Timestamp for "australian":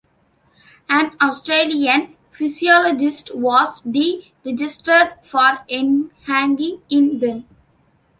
1.21-2.15